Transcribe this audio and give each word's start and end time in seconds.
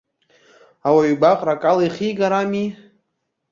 Ауаҩ 0.87 1.09
игәаҟра 1.11 1.53
акала 1.55 1.83
ихигар 1.85 2.33
ами! 2.41 2.65